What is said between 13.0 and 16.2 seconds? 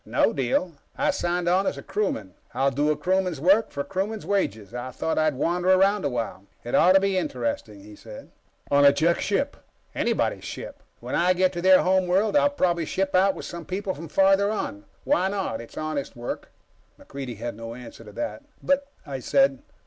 out with some people from farther on. Why not? It's honest